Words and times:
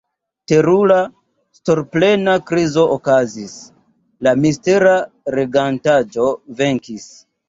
Terura, 0.51 0.95
sortoplena 1.57 2.33
krizo 2.47 2.85
okazis: 2.93 3.53
la 4.29 4.33
mistera 4.47 4.95
regantaĵo 5.37 6.31
venkis. 6.63 7.07